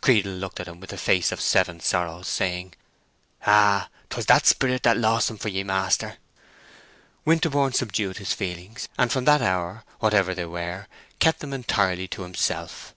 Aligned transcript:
Creedle 0.00 0.30
looked 0.34 0.60
at 0.60 0.68
him 0.68 0.78
with 0.78 0.92
a 0.92 0.96
face 0.96 1.32
of 1.32 1.40
seven 1.40 1.80
sorrows, 1.80 2.28
saying, 2.28 2.74
"Ah, 3.44 3.88
'twas 4.10 4.26
that 4.26 4.46
sperrit 4.46 4.84
that 4.84 4.96
lost 4.96 5.28
'em 5.28 5.36
for 5.36 5.48
ye, 5.48 5.64
maister!" 5.64 6.18
Winterborne 7.24 7.72
subdued 7.72 8.18
his 8.18 8.32
feelings, 8.32 8.88
and 8.96 9.10
from 9.10 9.24
that 9.24 9.42
hour, 9.42 9.82
whatever 9.98 10.36
they 10.36 10.46
were, 10.46 10.86
kept 11.18 11.40
them 11.40 11.52
entirely 11.52 12.06
to 12.06 12.22
himself. 12.22 12.94